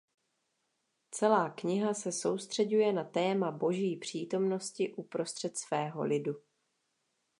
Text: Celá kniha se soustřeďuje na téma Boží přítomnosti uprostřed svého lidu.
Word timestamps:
Celá 1.11 1.49
kniha 1.49 1.93
se 1.93 2.11
soustřeďuje 2.11 2.93
na 2.93 3.03
téma 3.03 3.51
Boží 3.51 3.95
přítomnosti 3.95 4.93
uprostřed 4.93 5.57
svého 5.57 6.03
lidu. 6.03 6.35